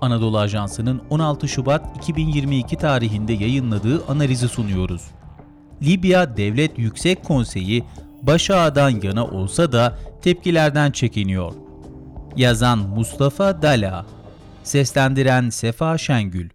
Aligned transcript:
Anadolu 0.00 0.38
Ajansı'nın 0.38 1.02
16 1.10 1.48
Şubat 1.48 1.96
2022 1.96 2.76
tarihinde 2.76 3.32
yayınladığı 3.32 4.06
analizi 4.06 4.48
sunuyoruz. 4.48 5.02
Libya 5.82 6.36
Devlet 6.36 6.78
Yüksek 6.78 7.24
Konseyi 7.24 7.84
Başak'dan 8.22 8.90
yana 9.02 9.26
olsa 9.26 9.72
da 9.72 9.98
tepkilerden 10.22 10.90
çekiniyor. 10.90 11.52
Yazan 12.36 12.78
Mustafa 12.78 13.62
Dala, 13.62 14.06
seslendiren 14.62 15.50
Sefa 15.50 15.98
Şengül. 15.98 16.48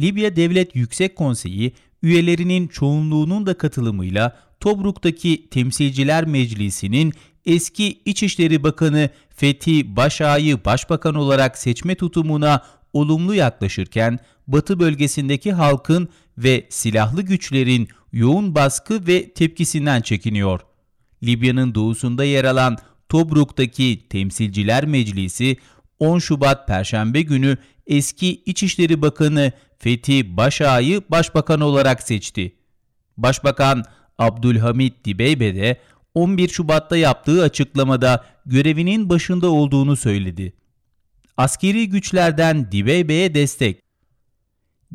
Libya 0.00 0.36
Devlet 0.36 0.76
Yüksek 0.76 1.16
Konseyi 1.16 1.72
üyelerinin 2.02 2.68
çoğunluğunun 2.68 3.46
da 3.46 3.58
katılımıyla 3.58 4.36
Tobruk'taki 4.60 5.50
Temsilciler 5.50 6.24
Meclisi'nin 6.24 7.12
eski 7.48 8.00
İçişleri 8.04 8.62
Bakanı 8.62 9.10
Fethi 9.36 9.96
Başak'ı 9.96 10.64
başbakan 10.64 11.14
olarak 11.14 11.58
seçme 11.58 11.94
tutumuna 11.94 12.62
olumlu 12.92 13.34
yaklaşırken 13.34 14.18
Batı 14.46 14.80
bölgesindeki 14.80 15.52
halkın 15.52 16.08
ve 16.38 16.66
silahlı 16.70 17.22
güçlerin 17.22 17.88
yoğun 18.12 18.54
baskı 18.54 19.06
ve 19.06 19.32
tepkisinden 19.32 20.00
çekiniyor. 20.00 20.60
Libya'nın 21.22 21.74
doğusunda 21.74 22.24
yer 22.24 22.44
alan 22.44 22.76
Tobruk'taki 23.08 24.08
Temsilciler 24.08 24.86
Meclisi 24.86 25.56
10 25.98 26.18
Şubat 26.18 26.66
Perşembe 26.66 27.22
günü 27.22 27.56
eski 27.86 28.42
İçişleri 28.46 29.02
Bakanı 29.02 29.52
Fethi 29.78 30.36
Başak'ı 30.36 31.02
başbakan 31.08 31.60
olarak 31.60 32.02
seçti. 32.02 32.56
Başbakan 33.16 33.84
Abdülhamit 34.18 35.04
Dibeybe 35.04 35.54
de 35.54 35.80
11 36.18 36.48
Şubat'ta 36.48 36.96
yaptığı 36.96 37.42
açıklamada 37.42 38.24
görevinin 38.46 39.10
başında 39.10 39.50
olduğunu 39.50 39.96
söyledi. 39.96 40.52
Askeri 41.36 41.88
güçlerden 41.88 42.72
Dibeybe'ye 42.72 43.34
destek. 43.34 43.80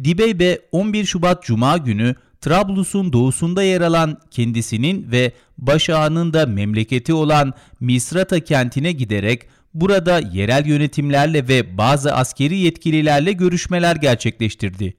Dibeybe 0.03 0.59
11 0.71 1.05
Şubat 1.05 1.43
Cuma 1.43 1.77
günü 1.77 2.15
Trablus'un 2.41 3.13
doğusunda 3.13 3.63
yer 3.63 3.81
alan 3.81 4.17
kendisinin 4.31 5.11
ve 5.11 5.31
Başağı'nın 5.57 6.33
da 6.33 6.45
memleketi 6.45 7.13
olan 7.13 7.53
Misrata 7.79 8.39
kentine 8.39 8.91
giderek 8.91 9.41
burada 9.73 10.19
yerel 10.19 10.65
yönetimlerle 10.65 11.47
ve 11.47 11.77
bazı 11.77 12.15
askeri 12.15 12.57
yetkililerle 12.57 13.31
görüşmeler 13.31 13.95
gerçekleştirdi. 13.95 14.93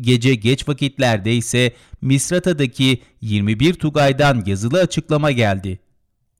Gece 0.00 0.34
geç 0.34 0.68
vakitlerde 0.68 1.34
ise 1.36 1.72
Misrata'daki 2.02 3.02
21 3.20 3.74
Tugay'dan 3.74 4.42
yazılı 4.46 4.80
açıklama 4.80 5.30
geldi. 5.30 5.78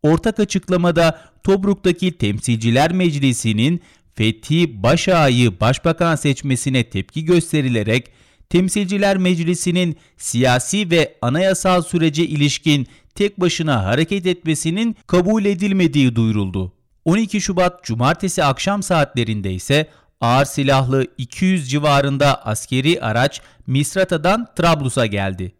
Ortak 0.02 0.40
açıklamada 0.40 1.20
Tobruk'taki 1.44 2.18
Temsilciler 2.18 2.92
Meclisi'nin 2.92 3.80
Fethi 4.14 4.82
Başağı'yı 4.82 5.60
başbakan 5.60 6.16
seçmesine 6.16 6.84
tepki 6.84 7.24
gösterilerek 7.24 8.10
Temsilciler 8.48 9.16
Meclisi'nin 9.16 9.96
siyasi 10.16 10.90
ve 10.90 11.14
anayasal 11.22 11.82
sürece 11.82 12.26
ilişkin 12.26 12.86
tek 13.14 13.40
başına 13.40 13.84
hareket 13.84 14.26
etmesinin 14.26 14.96
kabul 15.06 15.44
edilmediği 15.44 16.16
duyuruldu. 16.16 16.72
12 17.04 17.40
Şubat 17.40 17.84
Cumartesi 17.84 18.44
akşam 18.44 18.82
saatlerinde 18.82 19.52
ise 19.52 19.86
ağır 20.20 20.44
silahlı 20.44 21.06
200 21.18 21.70
civarında 21.70 22.46
askeri 22.46 23.00
araç 23.00 23.40
Misrata'dan 23.66 24.48
Trablus'a 24.56 25.06
geldi. 25.06 25.52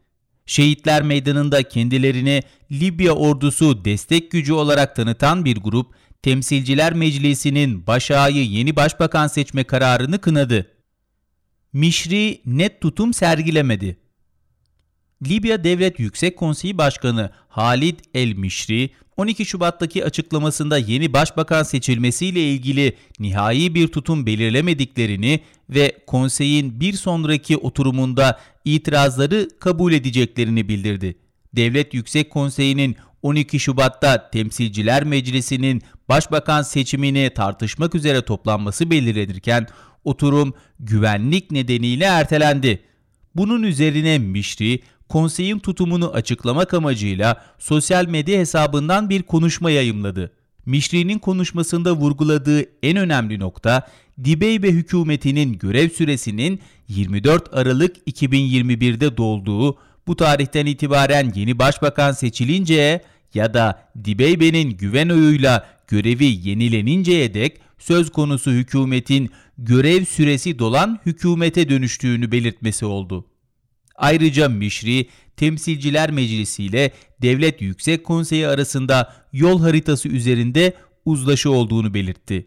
Şehitler 0.47 1.03
Meydanı'nda 1.03 1.63
kendilerini 1.63 2.43
Libya 2.73 3.13
ordusu 3.13 3.85
destek 3.85 4.31
gücü 4.31 4.53
olarak 4.53 4.97
tanıtan 4.97 5.45
bir 5.45 5.57
grup, 5.57 5.95
Temsilciler 6.23 6.93
Meclisi'nin 6.93 7.87
Başak'ı 7.87 8.39
yeni 8.39 8.77
başbakan 8.77 9.27
seçme 9.27 9.65
kararını 9.65 10.19
kınadı. 10.19 10.67
Mişri 11.73 12.41
net 12.47 12.81
tutum 12.81 13.15
sergilemedi. 13.15 14.06
Libya 15.23 15.65
Devlet 15.65 16.01
Yüksek 16.01 16.37
Konseyi 16.37 16.79
Başkanı 16.79 17.31
Halid 17.49 17.99
El 18.15 18.33
Mişri, 18.33 18.91
12 19.17 19.47
Şubat'taki 19.47 20.05
açıklamasında 20.05 20.79
yeni 20.79 21.13
başbakan 21.13 21.63
seçilmesiyle 21.63 22.53
ilgili 22.53 22.97
nihai 23.19 23.75
bir 23.75 23.89
tutum 23.89 24.27
belirlemediklerini 24.27 25.41
ve 25.71 25.99
konseyin 26.07 26.81
bir 26.81 26.93
sonraki 26.93 27.57
oturumunda 27.57 28.41
itirazları 28.65 29.49
kabul 29.61 29.93
edeceklerini 29.93 30.69
bildirdi. 30.69 31.17
Devlet 31.57 31.95
Yüksek 31.95 32.31
Konseyi'nin 32.31 32.97
12 33.23 33.61
Şubat'ta 33.61 34.31
Temsilciler 34.31 35.05
Meclisi'nin 35.05 35.83
başbakan 36.09 36.63
seçimini 36.63 37.31
tartışmak 37.35 37.95
üzere 37.95 38.23
toplanması 38.23 38.91
belirlenirken 38.91 39.67
oturum 40.05 40.55
güvenlik 40.81 41.51
nedeniyle 41.51 42.05
ertelendi. 42.05 42.83
Bunun 43.35 43.63
üzerine 43.63 44.19
Mişri, 44.19 44.81
konseyin 45.09 45.59
tutumunu 45.59 46.11
açıklamak 46.11 46.75
amacıyla 46.75 47.45
sosyal 47.59 48.07
medya 48.07 48.39
hesabından 48.39 49.11
bir 49.11 49.23
konuşma 49.23 49.71
yayımladı. 49.71 50.33
Mişri'nin 50.67 51.19
konuşmasında 51.19 51.93
vurguladığı 51.93 52.65
en 52.83 52.97
önemli 52.97 53.39
nokta, 53.41 53.87
Dibeybe 54.25 54.71
hükümetinin 54.71 55.59
görev 55.59 55.89
süresinin 55.89 56.61
24 56.89 57.55
Aralık 57.55 57.97
2021'de 58.09 59.17
dolduğu, 59.17 59.79
bu 60.07 60.17
tarihten 60.17 60.67
itibaren 60.67 61.33
yeni 61.35 61.59
başbakan 61.59 62.13
seçilinceye 62.13 63.01
ya 63.35 63.55
da 63.55 63.89
Dibeybe'nin 64.05 64.71
güven 64.71 65.09
oyuyla 65.09 65.67
görevi 65.89 66.49
yenileninceye 66.49 67.35
dek 67.35 67.61
söz 67.79 68.13
konusu 68.13 68.51
hükümetin 68.51 69.31
görev 69.59 70.05
süresi 70.05 70.59
dolan 70.59 70.99
hükümete 71.07 71.69
dönüştüğünü 71.69 72.33
belirtmesi 72.33 72.87
oldu. 72.87 73.25
Ayrıca 73.99 74.49
Mişri, 74.49 75.09
Temsilciler 75.37 76.11
Meclisi 76.11 76.65
ile 76.65 76.91
Devlet 77.23 77.63
Yüksek 77.63 78.05
Konseyi 78.05 78.49
arasında 78.49 79.13
yol 79.33 79.61
haritası 79.61 80.09
üzerinde 80.09 80.73
uzlaşı 81.05 81.51
olduğunu 81.51 81.95
belirtti. 81.95 82.47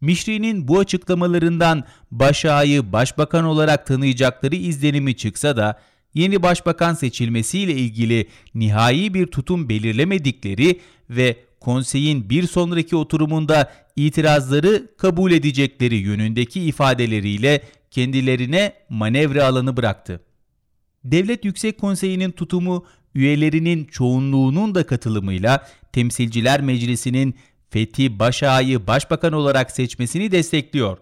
Mişri'nin 0.00 0.68
bu 0.68 0.78
açıklamalarından 0.78 1.84
Başak'ı 2.10 2.92
başbakan 2.92 3.44
olarak 3.44 3.86
tanıyacakları 3.86 4.56
izlenimi 4.56 5.16
çıksa 5.16 5.56
da 5.56 5.80
yeni 6.14 6.42
başbakan 6.42 6.94
seçilmesiyle 6.94 7.72
ilgili 7.72 8.26
nihai 8.54 9.14
bir 9.14 9.26
tutum 9.26 9.68
belirlemedikleri 9.68 10.80
ve 11.10 11.36
konseyin 11.60 12.30
bir 12.30 12.46
sonraki 12.46 12.96
oturumunda 12.96 13.72
itirazları 13.96 14.96
kabul 14.98 15.32
edecekleri 15.32 15.96
yönündeki 15.96 16.62
ifadeleriyle 16.62 17.62
kendilerine 17.90 18.72
manevra 18.88 19.44
alanı 19.46 19.76
bıraktı. 19.76 20.20
Devlet 21.10 21.44
Yüksek 21.44 21.80
Konseyi'nin 21.80 22.30
tutumu 22.30 22.84
üyelerinin 23.14 23.84
çoğunluğunun 23.84 24.74
da 24.74 24.86
katılımıyla 24.86 25.66
Temsilciler 25.92 26.60
Meclisi'nin 26.60 27.34
Fethi 27.70 28.18
Başak'ı 28.18 28.86
başbakan 28.86 29.32
olarak 29.32 29.70
seçmesini 29.70 30.32
destekliyor. 30.32 30.98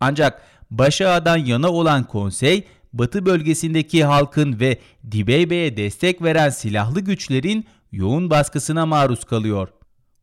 Ancak 0.00 0.42
Başak'dan 0.70 1.36
yana 1.36 1.70
olan 1.70 2.04
konsey, 2.04 2.64
Batı 2.92 3.26
bölgesindeki 3.26 4.04
halkın 4.04 4.60
ve 4.60 4.78
Dibeybe'ye 5.10 5.76
destek 5.76 6.22
veren 6.22 6.50
silahlı 6.50 7.00
güçlerin 7.00 7.66
yoğun 7.92 8.30
baskısına 8.30 8.86
maruz 8.86 9.24
kalıyor. 9.24 9.68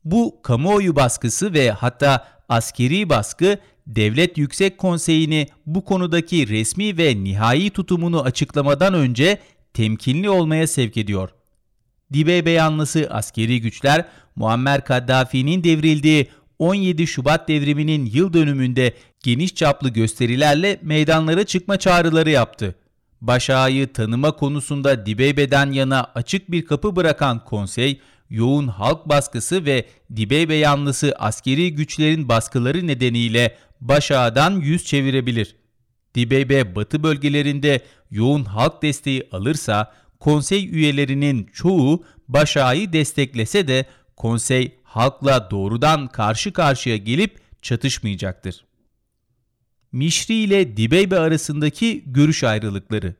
Bu 0.05 0.41
kamuoyu 0.43 0.95
baskısı 0.95 1.53
ve 1.53 1.71
hatta 1.71 2.27
askeri 2.49 3.09
baskı 3.09 3.57
Devlet 3.87 4.37
Yüksek 4.37 4.77
Konseyi'ni 4.77 5.47
bu 5.65 5.85
konudaki 5.85 6.49
resmi 6.49 6.97
ve 6.97 7.23
nihai 7.23 7.69
tutumunu 7.69 8.21
açıklamadan 8.21 8.93
önce 8.93 9.39
temkinli 9.73 10.29
olmaya 10.29 10.67
sevk 10.67 10.97
ediyor. 10.97 11.29
Dibe 12.13 12.45
beyanlısı 12.45 13.07
askeri 13.11 13.61
güçler 13.61 14.05
Muammer 14.35 14.85
Kaddafi'nin 14.85 15.63
devrildiği 15.63 16.27
17 16.59 17.07
Şubat 17.07 17.47
devriminin 17.47 18.05
yıl 18.05 18.33
dönümünde 18.33 18.93
geniş 19.23 19.55
çaplı 19.55 19.89
gösterilerle 19.89 20.79
meydanlara 20.81 21.43
çıkma 21.43 21.79
çağrıları 21.79 22.29
yaptı. 22.29 22.75
Başak'ı 23.21 23.93
tanıma 23.93 24.31
konusunda 24.31 25.05
Dibeybe'den 25.05 25.71
yana 25.71 26.03
açık 26.15 26.51
bir 26.51 26.65
kapı 26.65 26.95
bırakan 26.95 27.43
konsey, 27.45 27.99
yoğun 28.29 28.67
halk 28.67 29.09
baskısı 29.09 29.65
ve 29.65 29.85
Dibeybe 30.15 30.55
yanlısı 30.55 31.13
askeri 31.19 31.75
güçlerin 31.75 32.29
baskıları 32.29 32.87
nedeniyle 32.87 33.55
Başak'dan 33.81 34.51
yüz 34.51 34.85
çevirebilir. 34.85 35.55
Dibeybe 36.15 36.75
batı 36.75 37.03
bölgelerinde 37.03 37.81
yoğun 38.11 38.43
halk 38.43 38.81
desteği 38.81 39.27
alırsa 39.31 39.93
konsey 40.19 40.65
üyelerinin 40.65 41.49
çoğu 41.53 42.03
Başak'ı 42.27 42.93
desteklese 42.93 43.67
de 43.67 43.85
konsey 44.15 44.79
halkla 44.83 45.51
doğrudan 45.51 46.07
karşı 46.07 46.53
karşıya 46.53 46.97
gelip 46.97 47.39
çatışmayacaktır. 47.61 48.65
Mişri 49.91 50.33
ile 50.33 50.77
Dibeybe 50.77 51.19
arasındaki 51.19 52.03
görüş 52.05 52.43
ayrılıkları 52.43 53.15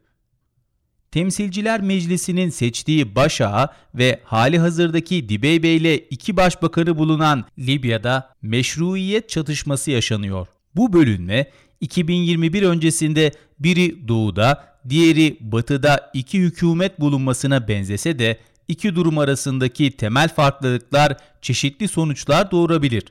Temsilciler 1.16 1.82
Meclisi'nin 1.82 2.50
seçtiği 2.50 3.16
başağı 3.16 3.70
ve 3.96 4.20
hali 4.24 4.60
hazırdaki 4.60 5.30
Dibeybe 5.30 5.70
ile 5.70 5.98
iki 5.98 6.38
başbakanı 6.38 6.98
bulunan 6.98 7.46
Libya'da 7.60 8.34
meşruiyet 8.42 9.30
çatışması 9.30 9.92
yaşanıyor. 9.92 10.48
Bu 10.76 10.94
bölünme 10.94 11.52
2021 11.82 12.64
öncesinde 12.64 13.32
biri 13.60 14.08
doğuda, 14.08 14.64
diğeri 14.90 15.38
batıda 15.40 16.12
iki 16.14 16.40
hükümet 16.40 17.00
bulunmasına 17.00 17.68
benzese 17.68 18.20
de 18.20 18.40
iki 18.68 18.96
durum 18.96 19.18
arasındaki 19.18 19.92
temel 19.92 20.30
farklılıklar 20.30 21.18
çeşitli 21.42 21.88
sonuçlar 21.88 22.52
doğurabilir. 22.52 23.04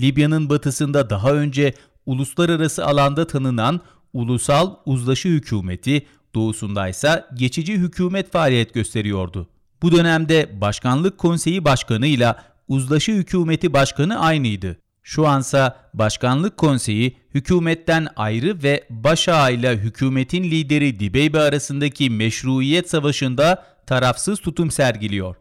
Libya'nın 0.00 0.50
batısında 0.50 1.10
daha 1.10 1.32
önce 1.32 1.74
uluslararası 2.06 2.86
alanda 2.86 3.26
tanınan 3.26 3.80
Ulusal 4.12 4.74
Uzlaşı 4.86 5.28
Hükümeti, 5.28 6.06
doğusundaysa 6.34 7.28
geçici 7.34 7.74
hükümet 7.74 8.32
faaliyet 8.32 8.74
gösteriyordu. 8.74 9.48
Bu 9.82 9.92
dönemde 9.92 10.60
Başkanlık 10.60 11.18
Konseyi 11.18 11.64
Başkanı 11.64 12.06
ile 12.06 12.34
Uzlaşı 12.68 13.12
Hükümeti 13.12 13.72
Başkanı 13.72 14.20
aynıydı. 14.20 14.78
Şu 15.02 15.26
ansa 15.26 15.90
Başkanlık 15.94 16.56
Konseyi 16.56 17.16
hükümetten 17.34 18.08
ayrı 18.16 18.62
ve 18.62 18.86
Başağa 18.90 19.50
ile 19.50 19.76
hükümetin 19.76 20.44
lideri 20.44 21.00
Dibeybe 21.00 21.40
arasındaki 21.40 22.10
meşruiyet 22.10 22.90
savaşında 22.90 23.64
tarafsız 23.86 24.40
tutum 24.40 24.70
sergiliyor. 24.70 25.36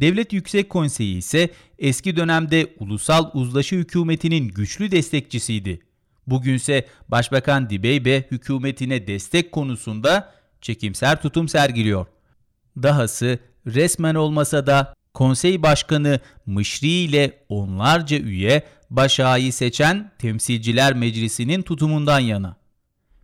Devlet 0.00 0.32
Yüksek 0.32 0.70
Konseyi 0.70 1.16
ise 1.16 1.50
eski 1.78 2.16
dönemde 2.16 2.74
ulusal 2.78 3.30
uzlaşı 3.34 3.76
hükümetinin 3.76 4.48
güçlü 4.48 4.90
destekçisiydi. 4.90 5.85
Bugünse 6.26 6.86
Başbakan 7.08 7.70
Dibeybe 7.70 8.24
hükümetine 8.30 9.06
destek 9.06 9.52
konusunda 9.52 10.32
çekimser 10.60 11.22
tutum 11.22 11.48
sergiliyor. 11.48 12.06
Dahası 12.82 13.38
resmen 13.66 14.14
olmasa 14.14 14.66
da 14.66 14.94
konsey 15.14 15.62
başkanı 15.62 16.20
Mışri 16.46 16.88
ile 16.88 17.38
onlarca 17.48 18.18
üye 18.18 18.62
Başak'ı 18.90 19.52
seçen 19.52 20.10
Temsilciler 20.18 20.94
Meclisi'nin 20.94 21.62
tutumundan 21.62 22.20
yana. 22.20 22.56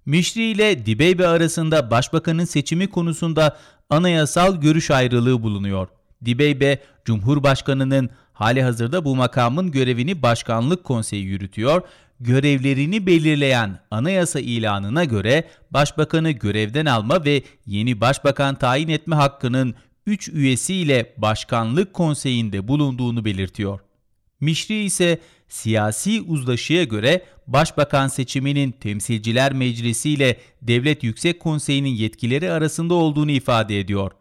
Mişri 0.06 0.42
ile 0.42 0.86
Dibeybe 0.86 1.26
arasında 1.26 1.90
başbakanın 1.90 2.44
seçimi 2.44 2.90
konusunda 2.90 3.58
anayasal 3.90 4.60
görüş 4.60 4.90
ayrılığı 4.90 5.42
bulunuyor. 5.42 5.88
Dibeybe, 6.24 6.78
Cumhurbaşkanı'nın 7.04 8.10
hali 8.32 8.62
hazırda 8.62 9.04
bu 9.04 9.16
makamın 9.16 9.70
görevini 9.70 10.22
Başkanlık 10.22 10.84
Konseyi 10.84 11.24
yürütüyor. 11.24 11.82
Görevlerini 12.22 13.06
belirleyen 13.06 13.78
anayasa 13.90 14.40
ilanına 14.40 15.04
göre 15.04 15.44
başbakanı 15.70 16.30
görevden 16.30 16.86
alma 16.86 17.24
ve 17.24 17.42
yeni 17.66 18.00
başbakan 18.00 18.54
tayin 18.54 18.88
etme 18.88 19.16
hakkının 19.16 19.74
3 20.06 20.28
üyesiyle 20.28 21.14
Başkanlık 21.16 21.92
Konseyi'nde 21.94 22.68
bulunduğunu 22.68 23.24
belirtiyor. 23.24 23.80
Mişri 24.40 24.84
ise 24.84 25.18
siyasi 25.48 26.20
uzlaşıya 26.20 26.84
göre 26.84 27.24
başbakan 27.46 28.08
seçiminin 28.08 28.72
Temsilciler 28.72 29.52
Meclisi 29.52 30.10
ile 30.10 30.36
Devlet 30.62 31.02
Yüksek 31.02 31.40
Konseyi'nin 31.40 31.94
yetkileri 31.94 32.52
arasında 32.52 32.94
olduğunu 32.94 33.30
ifade 33.30 33.80
ediyor. 33.80 34.12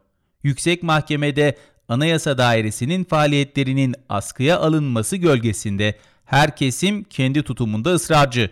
Yüksek 0.44 0.84
Mahkemede 0.84 1.58
Anayasa 1.88 2.38
Dairesi'nin 2.38 3.04
faaliyetlerinin 3.04 3.96
askıya 4.10 4.60
alınması 4.60 5.18
gölgesinde 5.18 5.96
her 6.32 6.56
kesim 6.56 7.04
kendi 7.04 7.44
tutumunda 7.44 7.90
ısrarcı. 7.94 8.50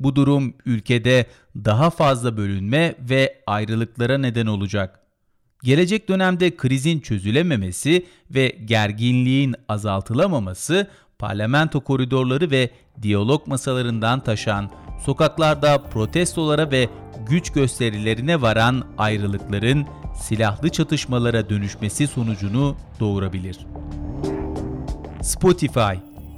Bu 0.00 0.16
durum 0.16 0.54
ülkede 0.66 1.26
daha 1.56 1.90
fazla 1.90 2.36
bölünme 2.36 2.94
ve 3.00 3.42
ayrılıklara 3.46 4.18
neden 4.18 4.46
olacak. 4.46 5.00
Gelecek 5.62 6.08
dönemde 6.08 6.56
krizin 6.56 7.00
çözülememesi 7.00 8.06
ve 8.30 8.56
gerginliğin 8.64 9.54
azaltılamaması 9.68 10.86
parlamento 11.18 11.80
koridorları 11.80 12.50
ve 12.50 12.70
diyalog 13.02 13.46
masalarından 13.46 14.20
taşan, 14.20 14.70
sokaklarda 15.04 15.82
protestolara 15.82 16.70
ve 16.70 16.88
güç 17.28 17.52
gösterilerine 17.52 18.42
varan 18.42 18.84
ayrılıkların 18.98 19.86
silahlı 20.22 20.68
çatışmalara 20.68 21.48
dönüşmesi 21.48 22.06
sonucunu 22.06 22.76
doğurabilir. 23.00 23.58
Spotify, 25.22 26.09